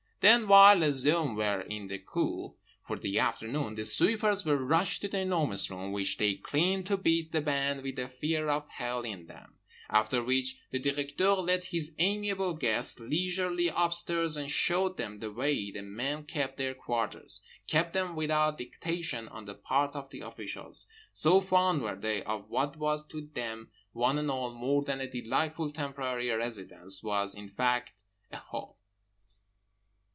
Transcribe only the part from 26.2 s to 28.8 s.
residence—was in fact a home.